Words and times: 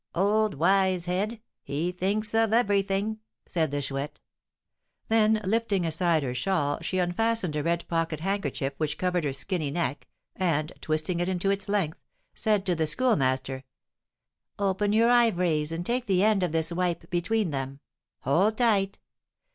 "Old 0.15 0.55
wise 0.55 1.05
head! 1.05 1.39
he 1.61 1.91
thinks 1.91 2.33
of 2.33 2.53
every 2.53 2.81
thing!" 2.81 3.19
said 3.45 3.69
the 3.69 3.83
Chouette. 3.83 4.19
Then, 5.09 5.39
lifting 5.45 5.85
aside 5.85 6.23
her 6.23 6.33
shawl, 6.33 6.79
she 6.81 6.97
unfastened 6.97 7.55
a 7.55 7.61
red 7.61 7.87
pocket 7.87 8.19
handkerchief 8.19 8.73
which 8.77 8.97
covered 8.97 9.25
her 9.25 9.31
skinny 9.33 9.69
neck, 9.69 10.07
and, 10.35 10.73
twisting 10.81 11.19
it 11.19 11.29
into 11.29 11.51
its 11.51 11.69
length, 11.69 11.99
said 12.33 12.65
to 12.65 12.73
the 12.73 12.87
Schoolmaster: 12.87 13.63
"Open 14.57 14.91
your 14.91 15.11
ivories, 15.11 15.71
and 15.71 15.85
take 15.85 16.07
the 16.07 16.23
end 16.23 16.41
of 16.41 16.51
this 16.51 16.71
'wipe' 16.71 17.11
between 17.11 17.51
them. 17.51 17.79
Hold 18.21 18.57
tight! 18.57 18.97